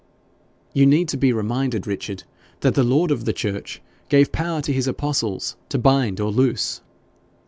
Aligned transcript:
'You 0.73 0.87
need 0.87 1.09
to 1.09 1.17
be 1.17 1.31
reminded, 1.31 1.85
Richard, 1.85 2.23
that 2.61 2.73
the 2.73 2.83
Lord 2.83 3.11
of 3.11 3.25
the 3.25 3.33
church 3.33 3.83
gave 4.09 4.31
power 4.31 4.59
to 4.59 4.73
his 4.73 4.87
apostles 4.87 5.57
to 5.69 5.77
bind 5.77 6.19
or 6.19 6.31
loose.' 6.31 6.81